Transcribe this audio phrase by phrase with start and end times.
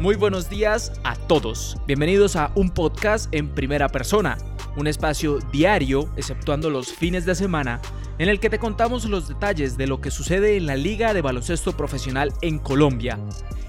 [0.00, 1.76] Muy buenos días a todos.
[1.86, 4.38] Bienvenidos a un podcast en primera persona,
[4.78, 7.82] un espacio diario, exceptuando los fines de semana,
[8.18, 11.20] en el que te contamos los detalles de lo que sucede en la Liga de
[11.20, 13.18] Baloncesto Profesional en Colombia.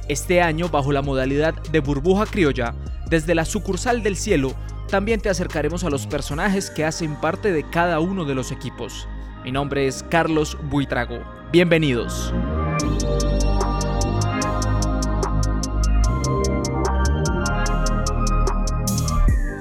[0.08, 2.76] Este año, bajo la modalidad de burbuja criolla,
[3.10, 4.54] desde la sucursal del cielo,
[4.88, 9.06] también te acercaremos a los personajes que hacen parte de cada uno de los equipos.
[9.44, 11.20] Mi nombre es Carlos Buitrago.
[11.52, 12.34] Bienvenidos.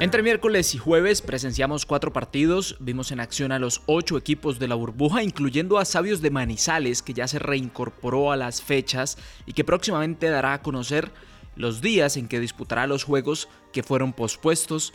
[0.00, 4.66] Entre miércoles y jueves presenciamos cuatro partidos, vimos en acción a los ocho equipos de
[4.66, 9.52] la burbuja, incluyendo a Sabios de Manizales, que ya se reincorporó a las fechas y
[9.52, 11.10] que próximamente dará a conocer
[11.54, 14.94] los días en que disputará los juegos que fueron pospuestos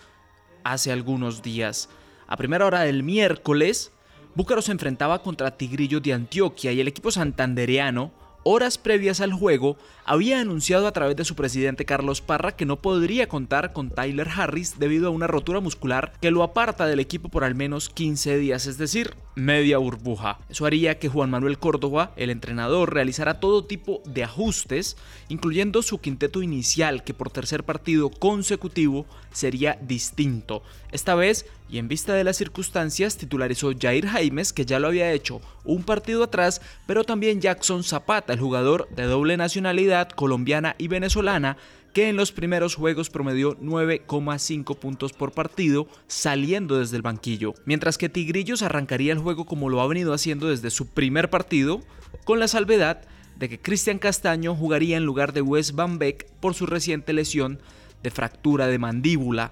[0.63, 1.87] hace algunos días.
[2.25, 3.91] A primera hora del miércoles,
[4.33, 8.11] Búcaro se enfrentaba contra Tigrillo de Antioquia y el equipo santandereano
[8.47, 12.79] horas previas al juego, había anunciado a través de su presidente Carlos Parra que no
[12.79, 17.29] podría contar con Tyler Harris debido a una rotura muscular que lo aparta del equipo
[17.29, 20.37] por al menos 15 días, es decir, media burbuja.
[20.47, 24.95] Eso haría que Juan Manuel Córdoba, el entrenador, realizara todo tipo de ajustes,
[25.27, 30.61] incluyendo su quinteto inicial que por tercer partido consecutivo sería distinto.
[30.91, 35.11] Esta vez, y en vista de las circunstancias, titularizó Jair Jaimes, que ya lo había
[35.11, 40.87] hecho un partido atrás, pero también Jackson Zapata, el jugador de doble nacionalidad colombiana y
[40.87, 41.57] venezolana,
[41.95, 47.97] que en los primeros juegos promedió 9,5 puntos por partido saliendo desde el banquillo, mientras
[47.97, 51.81] que Tigrillos arrancaría el juego como lo ha venido haciendo desde su primer partido,
[52.25, 53.01] con la salvedad
[53.37, 57.59] de que Cristian Castaño jugaría en lugar de Wes Van Beek por su reciente lesión
[58.03, 59.51] de fractura de mandíbula.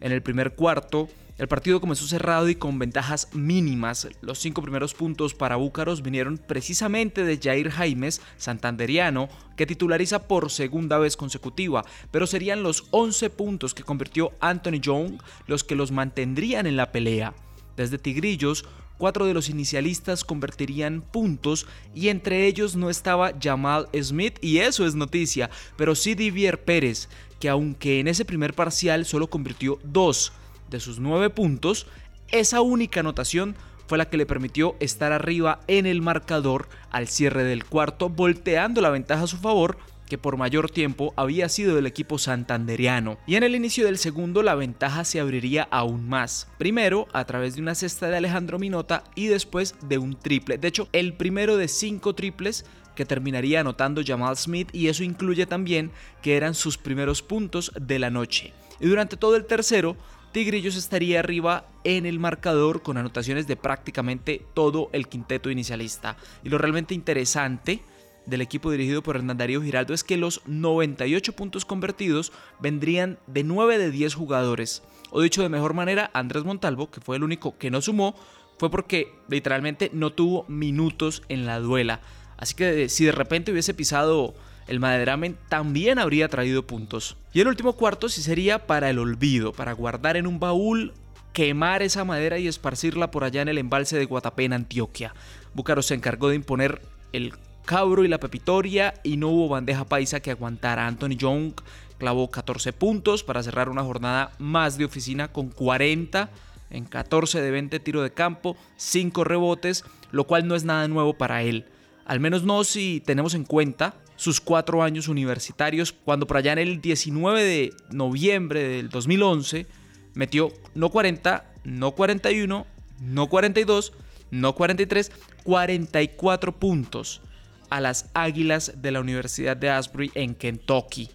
[0.00, 1.08] En el primer cuarto,
[1.40, 4.06] el partido comenzó cerrado y con ventajas mínimas.
[4.20, 10.50] Los cinco primeros puntos para Búcaros vinieron precisamente de Jair Jaimes, santanderiano, que titulariza por
[10.50, 15.14] segunda vez consecutiva, pero serían los 11 puntos que convirtió Anthony Young
[15.46, 17.32] los que los mantendrían en la pelea.
[17.74, 18.66] Desde Tigrillos,
[18.98, 24.84] cuatro de los inicialistas convertirían puntos y entre ellos no estaba Jamal Smith y eso
[24.84, 25.48] es noticia,
[25.78, 30.34] pero sí Divier Pérez, que aunque en ese primer parcial solo convirtió dos,
[30.70, 31.86] de sus nueve puntos,
[32.30, 37.42] esa única anotación fue la que le permitió estar arriba en el marcador al cierre
[37.42, 39.78] del cuarto, volteando la ventaja a su favor
[40.10, 43.16] que por mayor tiempo había sido del equipo santanderiano.
[43.26, 46.48] Y en el inicio del segundo la ventaja se abriría aún más.
[46.58, 50.58] Primero a través de una cesta de Alejandro Minota y después de un triple.
[50.58, 52.66] De hecho, el primero de cinco triples
[52.96, 55.92] que terminaría anotando Jamal Smith y eso incluye también
[56.22, 58.52] que eran sus primeros puntos de la noche.
[58.80, 59.96] Y durante todo el tercero
[60.32, 66.16] Tigrillos estaría arriba en el marcador con anotaciones de prácticamente todo el quinteto inicialista.
[66.44, 67.80] Y lo realmente interesante
[68.26, 73.42] del equipo dirigido por Hernán Darío Giraldo es que los 98 puntos convertidos vendrían de
[73.42, 74.84] 9 de 10 jugadores.
[75.10, 78.14] O dicho de mejor manera, Andrés Montalvo, que fue el único que no sumó,
[78.56, 82.02] fue porque literalmente no tuvo minutos en la duela.
[82.36, 84.34] Así que si de repente hubiese pisado
[84.66, 87.16] el Maderamen también habría traído puntos.
[87.32, 90.92] Y el último cuarto sí sería para el olvido, para guardar en un baúl,
[91.32, 95.14] quemar esa madera y esparcirla por allá en el embalse de Guatapé en Antioquia.
[95.54, 96.82] Búcaro se encargó de imponer
[97.12, 97.34] el
[97.64, 100.86] cabro y la pepitoria y no hubo bandeja paisa que aguantara.
[100.86, 101.52] Anthony Young
[101.98, 106.30] clavó 14 puntos para cerrar una jornada más de oficina con 40
[106.70, 111.14] en 14 de 20 tiro de campo, 5 rebotes, lo cual no es nada nuevo
[111.14, 111.66] para él.
[112.10, 116.58] Al menos no si tenemos en cuenta sus cuatro años universitarios, cuando por allá en
[116.58, 119.68] el 19 de noviembre del 2011
[120.14, 122.66] metió no 40, no 41,
[123.00, 123.92] no 42,
[124.32, 125.12] no 43,
[125.44, 127.20] 44 puntos
[127.68, 131.10] a las Águilas de la Universidad de Asbury en Kentucky.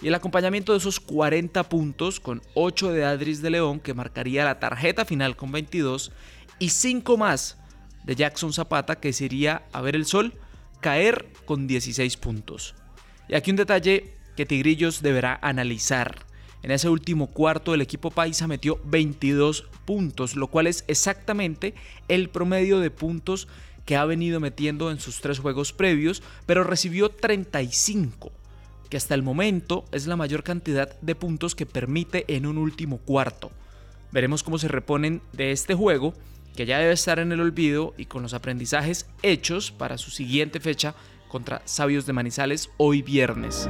[0.00, 4.46] Y el acompañamiento de esos 40 puntos con 8 de Adris de León que marcaría
[4.46, 6.12] la tarjeta final con 22
[6.58, 7.58] y 5 más
[8.10, 10.34] de Jackson Zapata que sería a ver el sol
[10.80, 12.74] caer con 16 puntos.
[13.28, 16.26] Y aquí un detalle que Tigrillos deberá analizar.
[16.64, 21.74] En ese último cuarto el equipo paisa metió 22 puntos, lo cual es exactamente
[22.08, 23.46] el promedio de puntos
[23.86, 28.32] que ha venido metiendo en sus tres juegos previos, pero recibió 35,
[28.88, 32.98] que hasta el momento es la mayor cantidad de puntos que permite en un último
[32.98, 33.52] cuarto.
[34.10, 36.12] Veremos cómo se reponen de este juego
[36.56, 40.60] que ya debe estar en el olvido y con los aprendizajes hechos para su siguiente
[40.60, 40.94] fecha
[41.28, 43.68] contra Sabios de Manizales hoy viernes.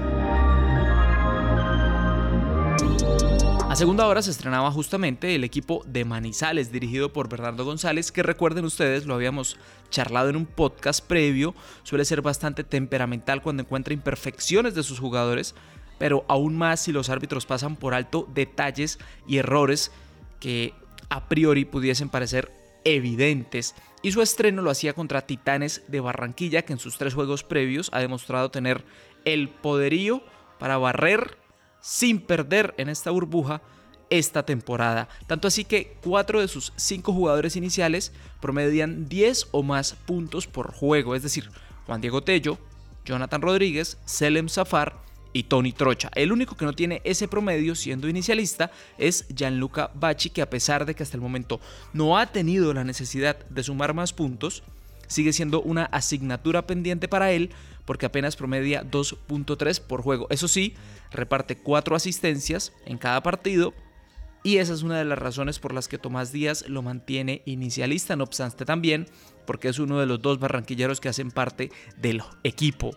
[3.71, 8.25] A segunda hora se estrenaba justamente el equipo de Manizales dirigido por Bernardo González, que
[8.25, 9.57] recuerden ustedes, lo habíamos
[9.91, 11.55] charlado en un podcast previo,
[11.85, 15.55] suele ser bastante temperamental cuando encuentra imperfecciones de sus jugadores,
[15.99, 18.99] pero aún más si los árbitros pasan por alto detalles
[19.29, 19.93] y errores
[20.41, 20.75] que
[21.09, 22.51] a priori pudiesen parecer
[22.85, 23.75] evidentes.
[24.03, 27.91] Y su estreno lo hacía contra Titanes de Barranquilla, que en sus tres juegos previos
[27.93, 28.85] ha demostrado tener
[29.25, 30.23] el poderío
[30.59, 31.37] para barrer
[31.81, 33.63] sin perder en esta burbuja
[34.11, 35.09] esta temporada.
[35.27, 40.73] Tanto así que cuatro de sus cinco jugadores iniciales promedian 10 o más puntos por
[40.73, 41.51] juego, es decir,
[41.87, 42.59] Juan Diego Tello,
[43.05, 46.11] Jonathan Rodríguez, Selem Zafar y Tony Trocha.
[46.15, 50.87] El único que no tiene ese promedio siendo inicialista es Gianluca Bacci, que a pesar
[50.87, 51.61] de que hasta el momento
[51.93, 54.63] no ha tenido la necesidad de sumar más puntos,
[55.07, 57.51] sigue siendo una asignatura pendiente para él
[57.85, 60.27] porque apenas promedia 2.3 por juego.
[60.31, 60.75] Eso sí,
[61.11, 63.75] reparte 4 asistencias en cada partido
[64.43, 68.17] y esa es una de las razones por las que Tomás Díaz lo mantiene inicialista,
[68.17, 69.07] no obstante también
[69.47, 72.93] porque es uno de los dos barranquilleros que hacen parte del equipo.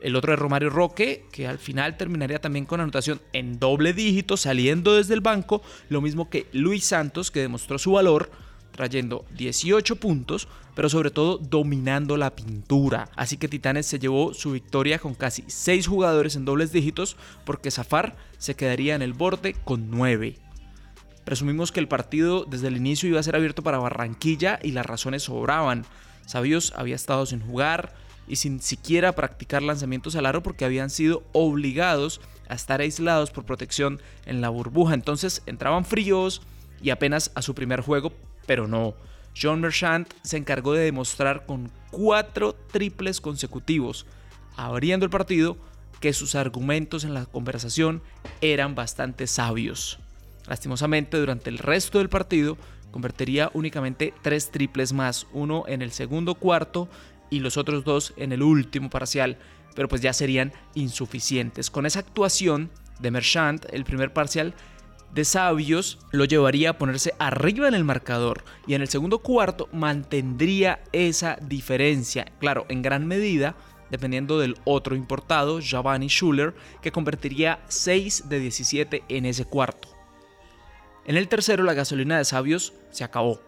[0.00, 4.36] El otro es Romario Roque, que al final terminaría también con anotación en doble dígito,
[4.36, 8.30] saliendo desde el banco, lo mismo que Luis Santos, que demostró su valor,
[8.72, 13.08] trayendo 18 puntos, pero sobre todo dominando la pintura.
[13.16, 17.70] Así que Titanes se llevó su victoria con casi 6 jugadores en dobles dígitos, porque
[17.70, 20.36] Zafar se quedaría en el borde con 9.
[21.24, 24.86] Presumimos que el partido desde el inicio iba a ser abierto para Barranquilla y las
[24.86, 25.84] razones sobraban.
[26.26, 27.94] Sabios había estado sin jugar,
[28.28, 33.44] y sin siquiera practicar lanzamientos al aro porque habían sido obligados a estar aislados por
[33.44, 34.94] protección en la burbuja.
[34.94, 36.42] Entonces entraban fríos
[36.82, 38.12] y apenas a su primer juego,
[38.46, 38.94] pero no.
[39.40, 44.06] John Merchant se encargó de demostrar con cuatro triples consecutivos,
[44.56, 45.56] abriendo el partido,
[46.00, 48.02] que sus argumentos en la conversación
[48.40, 49.98] eran bastante sabios.
[50.46, 52.56] Lastimosamente, durante el resto del partido,
[52.90, 56.88] convertiría únicamente tres triples más, uno en el segundo cuarto
[57.30, 59.38] y los otros dos en el último parcial,
[59.74, 61.70] pero pues ya serían insuficientes.
[61.70, 62.70] Con esa actuación
[63.00, 64.54] de Merchant, el primer parcial
[65.14, 69.68] de Sabios lo llevaría a ponerse arriba en el marcador y en el segundo cuarto
[69.72, 73.56] mantendría esa diferencia, claro, en gran medida
[73.90, 79.88] dependiendo del otro importado, Giovanni Schuller, que convertiría 6 de 17 en ese cuarto.
[81.04, 83.40] En el tercero la gasolina de Sabios se acabó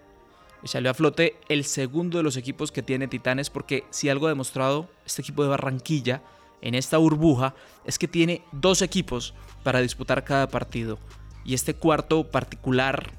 [0.62, 4.26] y salió a flote el segundo de los equipos que tiene Titanes porque si algo
[4.26, 6.22] ha demostrado este equipo de Barranquilla
[6.60, 10.98] en esta burbuja es que tiene dos equipos para disputar cada partido.
[11.44, 13.12] Y este cuarto particular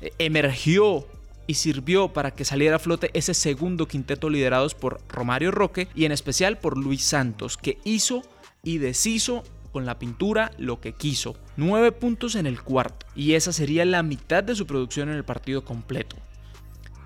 [0.00, 1.06] eh, emergió
[1.46, 6.06] y sirvió para que saliera a flote ese segundo quinteto liderados por Romario Roque y
[6.06, 8.22] en especial por Luis Santos que hizo
[8.64, 11.36] y deshizo con la pintura lo que quiso.
[11.56, 13.06] Nueve puntos en el cuarto.
[13.14, 16.16] Y esa sería la mitad de su producción en el partido completo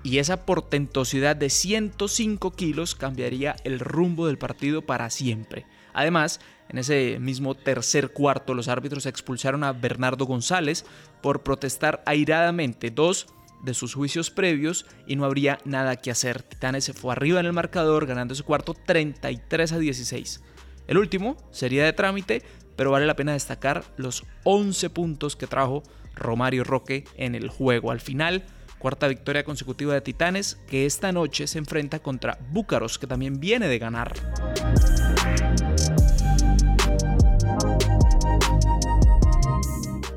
[0.03, 5.65] y esa portentosidad de 105 kilos cambiaría el rumbo del partido para siempre.
[5.93, 6.39] Además,
[6.69, 10.85] en ese mismo tercer cuarto los árbitros expulsaron a Bernardo González
[11.21, 13.27] por protestar airadamente dos
[13.63, 16.41] de sus juicios previos y no habría nada que hacer.
[16.41, 20.41] Titanes se fue arriba en el marcador ganando ese cuarto 33 a 16.
[20.87, 22.41] El último sería de trámite,
[22.75, 25.83] pero vale la pena destacar los 11 puntos que trajo
[26.15, 27.91] Romario Roque en el juego.
[27.91, 28.43] Al final,
[28.81, 33.67] cuarta victoria consecutiva de Titanes, que esta noche se enfrenta contra Búcaros, que también viene
[33.67, 34.13] de ganar.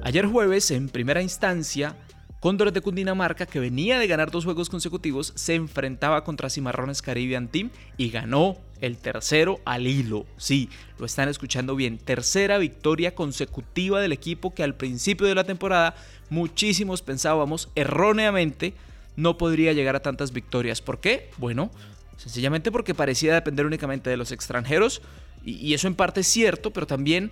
[0.03, 1.97] Ayer jueves, en primera instancia,
[2.41, 7.49] Cóndores de Cundinamarca, que venía de ganar dos juegos consecutivos, se enfrentaba contra Cimarrones Caribbean
[7.49, 10.27] Team y ganó el tercero al hilo.
[10.37, 11.99] Sí, lo están escuchando bien.
[11.99, 15.95] Tercera victoria consecutiva del equipo que al principio de la temporada
[16.31, 18.75] muchísimos pensábamos erróneamente
[19.17, 20.81] no podría llegar a tantas victorias.
[20.81, 21.31] ¿Por qué?
[21.39, 21.71] Bueno,
[22.17, 25.03] sencillamente porque parecía depender únicamente de los extranjeros
[25.45, 27.31] y, eso en parte es cierto, pero también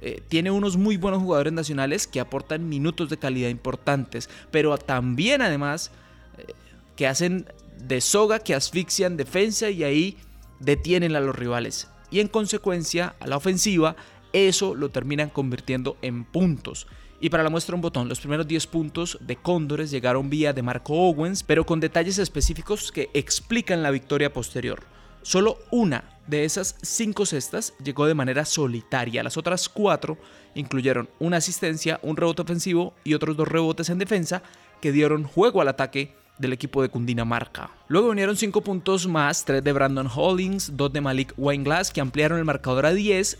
[0.00, 5.42] eh, tiene unos muy buenos jugadores nacionales que aportan minutos de calidad importantes, pero también
[5.42, 5.90] además
[6.38, 6.54] eh,
[6.96, 7.46] que hacen
[7.78, 10.16] de soga, que asfixian defensa y ahí
[10.62, 11.88] detienen a los rivales.
[12.10, 13.96] Y en consecuencia, a la ofensiva,
[14.32, 16.86] eso lo terminan convirtiendo en puntos.
[17.20, 20.62] Y para la muestra un botón, los primeros 10 puntos de Cóndores llegaron vía de
[20.62, 24.82] Marco Owens, pero con detalles específicos que explican la victoria posterior.
[25.22, 29.22] Solo una de esas cinco cestas llegó de manera solitaria.
[29.22, 30.18] Las otras cuatro
[30.54, 34.42] incluyeron una asistencia, un rebote ofensivo y otros dos rebotes en defensa
[34.80, 37.70] que dieron juego al ataque del equipo de Cundinamarca.
[37.88, 42.38] Luego vinieron cinco puntos más, tres de Brandon Hollings, dos de Malik Wineglass que ampliaron
[42.38, 43.38] el marcador a 10,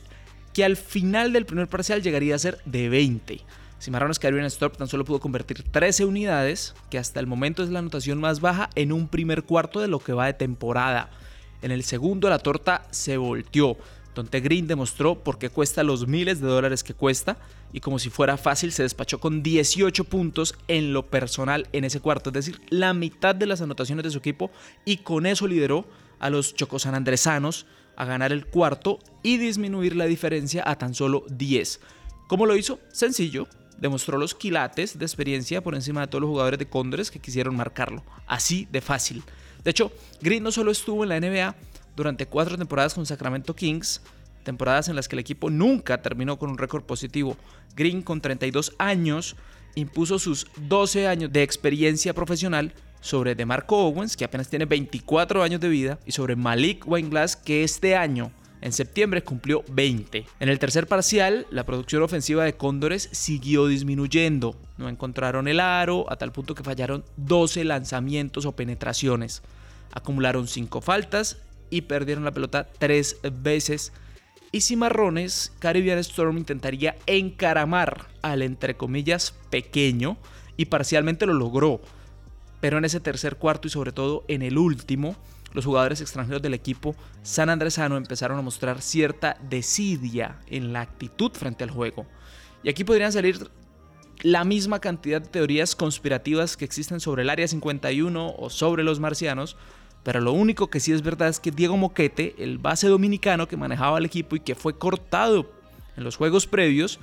[0.53, 3.41] que al final del primer parcial llegaría a ser de 20.
[3.81, 7.81] Cimarrones Caribbean Storm tan solo pudo convertir 13 unidades, que hasta el momento es la
[7.81, 11.11] anotación más baja en un primer cuarto de lo que va de temporada.
[11.63, 13.77] En el segundo la torta se volteó.
[14.15, 17.39] Donde Green demostró por qué cuesta los miles de dólares que cuesta
[17.73, 22.01] y como si fuera fácil se despachó con 18 puntos en lo personal en ese
[22.01, 24.51] cuarto, es decir, la mitad de las anotaciones de su equipo
[24.85, 25.87] y con eso lideró
[26.19, 27.67] a los chocosanandresanos
[27.97, 31.81] a ganar el cuarto y disminuir la diferencia a tan solo 10.
[32.29, 32.81] ¿Cómo lo hizo?
[32.93, 37.19] Sencillo, demostró los quilates de experiencia por encima de todos los jugadores de Cóndores que
[37.19, 39.23] quisieron marcarlo, así de fácil.
[39.65, 41.55] De hecho, Green no solo estuvo en la NBA,
[41.97, 44.01] durante cuatro temporadas con Sacramento Kings,
[44.43, 47.37] temporadas en las que el equipo nunca terminó con un récord positivo.
[47.77, 49.37] Green, con 32 años,
[49.75, 55.61] impuso sus 12 años de experiencia profesional sobre DeMarco Owens, que apenas tiene 24 años
[55.61, 58.31] de vida, y sobre Malik Wineglass, que este año,
[58.61, 60.25] en septiembre, cumplió 20.
[60.39, 64.57] En el tercer parcial, la producción ofensiva de Cóndores siguió disminuyendo.
[64.79, 69.43] No encontraron el aro, a tal punto que fallaron 12 lanzamientos o penetraciones.
[69.93, 71.39] Acumularon 5 faltas
[71.73, 73.93] y perdieron la pelota tres veces.
[74.53, 80.19] Y Cimarrones, Caribbean Storm intentaría encaramar al entre comillas pequeño
[80.59, 81.81] y parcialmente lo logró.
[82.61, 85.17] Pero en ese tercer cuarto y sobre todo en el último,
[85.55, 91.33] los jugadores extranjeros del equipo San Andresano empezaron a mostrar cierta desidia en la actitud
[91.33, 92.07] frente al juego.
[92.63, 93.51] Y aquí podrían salir
[94.21, 99.01] la misma cantidad de teorías conspirativas que existen sobre el Área 51 o sobre los
[99.01, 99.57] marcianos,
[100.03, 103.57] pero lo único que sí es verdad es que Diego Moquete, el base dominicano que
[103.57, 105.51] manejaba el equipo y que fue cortado
[105.97, 106.99] en los juegos previos,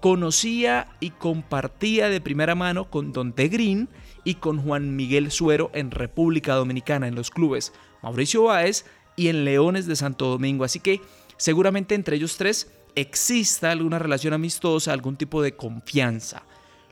[0.00, 3.88] conocía y compartía de primera mano con Don Green
[4.22, 8.84] y con Juan Miguel Suero en República Dominicana, en los clubes Mauricio Báez
[9.16, 10.64] y en Leones de Santo Domingo.
[10.64, 11.00] Así que
[11.36, 16.42] seguramente entre ellos tres exista alguna relación amistosa, algún tipo de confianza.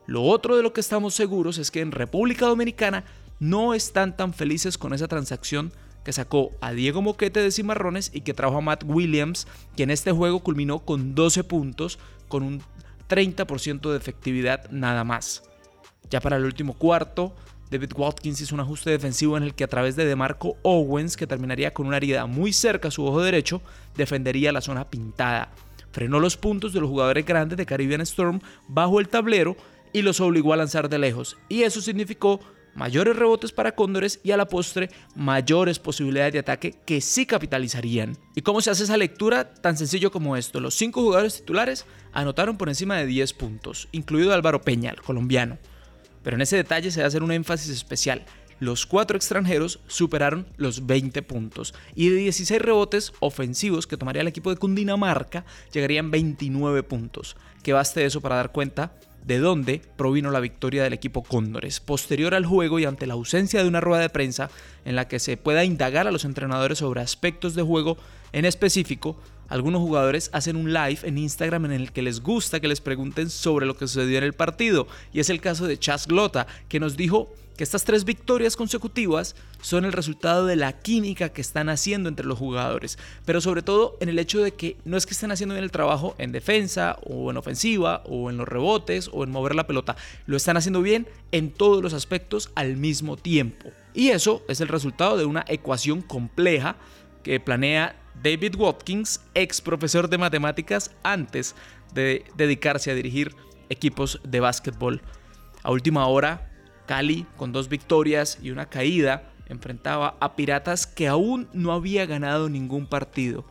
[0.06, 3.04] Lo otro de lo que estamos seguros es que en República Dominicana
[3.42, 5.72] no están tan felices con esa transacción
[6.04, 9.90] que sacó a Diego Moquete de Cimarrones y que trajo a Matt Williams, que en
[9.90, 12.62] este juego culminó con 12 puntos, con un
[13.08, 15.42] 30% de efectividad nada más.
[16.08, 17.34] Ya para el último cuarto,
[17.68, 21.26] David Watkins hizo un ajuste defensivo en el que a través de DeMarco Owens, que
[21.26, 23.60] terminaría con una herida muy cerca a su ojo derecho,
[23.96, 25.50] defendería la zona pintada.
[25.90, 29.56] Frenó los puntos de los jugadores grandes de Caribbean Storm bajo el tablero
[29.92, 31.36] y los obligó a lanzar de lejos.
[31.48, 32.38] Y eso significó
[32.74, 38.16] mayores rebotes para Cóndores y a la postre mayores posibilidades de ataque que sí capitalizarían.
[38.34, 39.54] ¿Y cómo se hace esa lectura?
[39.54, 40.60] Tan sencillo como esto.
[40.60, 45.58] Los cinco jugadores titulares anotaron por encima de 10 puntos, incluido Álvaro Peña, el colombiano.
[46.22, 48.24] Pero en ese detalle se va a hacer un énfasis especial.
[48.60, 54.28] Los cuatro extranjeros superaron los 20 puntos y de 16 rebotes ofensivos que tomaría el
[54.28, 57.36] equipo de Cundinamarca llegarían 29 puntos.
[57.64, 58.92] Que baste eso para dar cuenta
[59.24, 61.80] de dónde provino la victoria del equipo Cóndores.
[61.80, 64.50] Posterior al juego y ante la ausencia de una rueda de prensa
[64.84, 67.96] en la que se pueda indagar a los entrenadores sobre aspectos de juego
[68.32, 69.16] en específico,
[69.48, 73.28] algunos jugadores hacen un live en Instagram en el que les gusta que les pregunten
[73.28, 74.86] sobre lo que sucedió en el partido.
[75.12, 79.36] Y es el caso de Chas Glota, que nos dijo que estas tres victorias consecutivas
[79.60, 83.96] son el resultado de la química que están haciendo entre los jugadores, pero sobre todo
[84.00, 86.98] en el hecho de que no es que estén haciendo bien el trabajo en defensa
[87.04, 90.82] o en ofensiva o en los rebotes o en mover la pelota, lo están haciendo
[90.82, 93.70] bien en todos los aspectos al mismo tiempo.
[93.94, 96.76] Y eso es el resultado de una ecuación compleja
[97.22, 101.54] que planea David Watkins, ex profesor de matemáticas antes
[101.94, 103.34] de dedicarse a dirigir
[103.68, 105.02] equipos de básquetbol.
[105.62, 106.51] A última hora,
[106.92, 112.50] Cali, con dos victorias y una caída, enfrentaba a Piratas que aún no había ganado
[112.50, 113.46] ningún partido.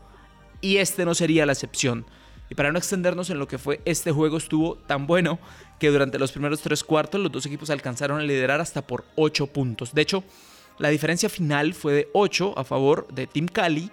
[0.62, 2.06] Y este no sería la excepción.
[2.52, 5.40] Y para no extendernos en lo que fue este juego, estuvo tan bueno
[5.80, 9.48] que durante los primeros tres cuartos los dos equipos alcanzaron a liderar hasta por 8
[9.48, 9.96] puntos.
[9.96, 10.24] De hecho,
[10.78, 13.90] la diferencia final fue de 8 a favor de Team Cali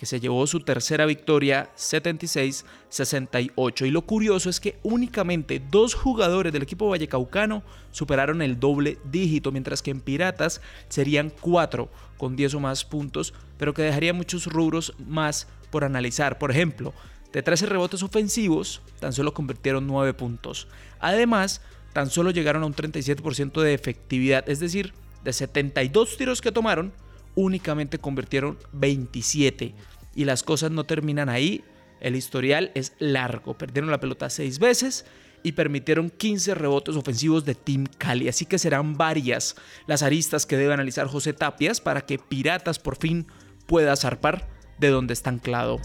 [0.00, 3.86] que se llevó su tercera victoria 76-68.
[3.86, 9.52] Y lo curioso es que únicamente dos jugadores del equipo vallecaucano superaron el doble dígito,
[9.52, 14.46] mientras que en Piratas serían cuatro con 10 o más puntos, pero que dejaría muchos
[14.46, 16.38] rubros más por analizar.
[16.38, 16.94] Por ejemplo,
[17.34, 20.66] de 13 rebotes ofensivos, tan solo convirtieron 9 puntos.
[20.98, 21.60] Además,
[21.92, 26.94] tan solo llegaron a un 37% de efectividad, es decir, de 72 tiros que tomaron,
[27.40, 29.74] únicamente convirtieron 27.
[30.14, 31.64] Y las cosas no terminan ahí.
[32.00, 33.56] El historial es largo.
[33.56, 35.04] Perdieron la pelota seis veces
[35.42, 38.28] y permitieron 15 rebotes ofensivos de Team Cali.
[38.28, 39.56] Así que serán varias
[39.86, 43.26] las aristas que debe analizar José Tapias para que Piratas por fin
[43.66, 45.78] pueda zarpar de donde está anclado.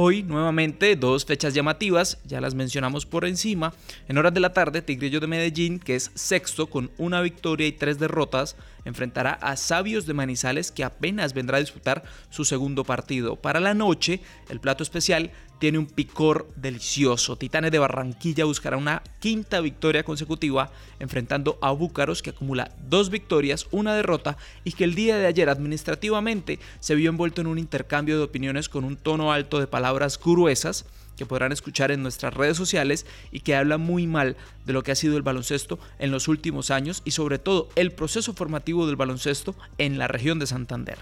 [0.00, 3.74] Hoy, nuevamente, dos fechas llamativas, ya las mencionamos por encima.
[4.06, 7.72] En horas de la tarde, Tigrillo de Medellín, que es sexto con una victoria y
[7.72, 13.34] tres derrotas, enfrentará a Sabios de Manizales, que apenas vendrá a disputar su segundo partido.
[13.34, 17.36] Para la noche, el plato especial tiene un picor delicioso.
[17.36, 23.66] Titanes de Barranquilla buscará una quinta victoria consecutiva enfrentando a Búcaros que acumula dos victorias,
[23.70, 28.16] una derrota y que el día de ayer administrativamente se vio envuelto en un intercambio
[28.18, 30.84] de opiniones con un tono alto de palabras gruesas
[31.18, 34.92] que podrán escuchar en nuestras redes sociales y que habla muy mal de lo que
[34.92, 38.96] ha sido el baloncesto en los últimos años y sobre todo el proceso formativo del
[38.96, 40.98] baloncesto en la región de Santander.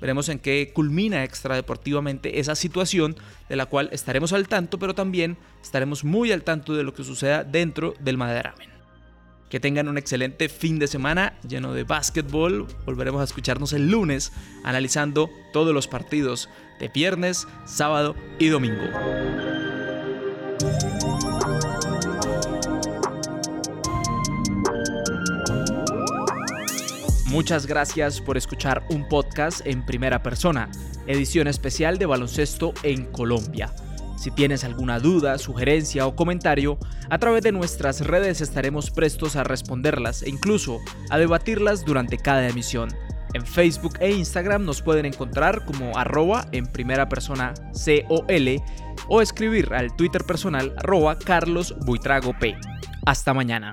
[0.00, 3.16] Veremos en qué culmina extradeportivamente esa situación
[3.48, 7.04] de la cual estaremos al tanto, pero también estaremos muy al tanto de lo que
[7.04, 8.70] suceda dentro del Maderamen.
[9.50, 12.66] Que tengan un excelente fin de semana lleno de básquetbol.
[12.86, 14.32] Volveremos a escucharnos el lunes
[14.64, 18.84] analizando todos los partidos de viernes, sábado y domingo.
[27.30, 30.68] Muchas gracias por escuchar un podcast en primera persona,
[31.06, 33.72] edición especial de baloncesto en Colombia.
[34.18, 36.76] Si tienes alguna duda, sugerencia o comentario,
[37.08, 42.48] a través de nuestras redes estaremos prestos a responderlas e incluso a debatirlas durante cada
[42.48, 42.88] emisión.
[43.32, 48.60] En Facebook e Instagram nos pueden encontrar como arroba en primera persona COL
[49.06, 52.56] o escribir al Twitter personal arroba Carlos Buitrago P.
[53.06, 53.68] Hasta mañana.